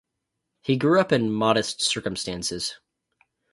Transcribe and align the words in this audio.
He 0.63 0.77
grew 0.77 0.99
up 0.99 1.11
in 1.11 1.31
modest 1.31 1.83
circumstances. 1.83 2.79